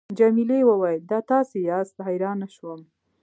[0.17, 2.81] جميلې وويل:: دا تاسي یاست، حیرانه شوم.